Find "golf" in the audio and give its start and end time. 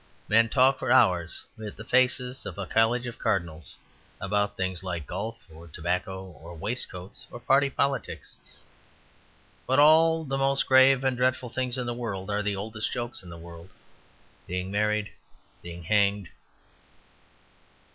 5.05-5.37